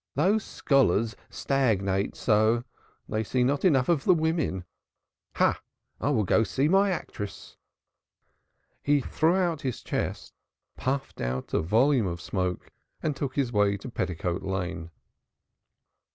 [0.15, 2.63] "These scholars stagnate so.
[3.07, 4.65] They see not enough of the women.
[5.35, 5.61] Ha!
[5.99, 7.55] I will go and see my actress."
[8.81, 10.33] He threw out his chest,
[10.75, 12.71] puffed out a volume of smoke,
[13.03, 14.89] and took his way to Petticoat Lane.